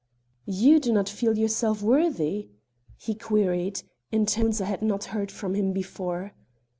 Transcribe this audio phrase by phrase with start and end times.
[0.47, 2.49] "You do not feel yourself worthy?"
[2.97, 6.33] he queried, in tones I had not heard from him before.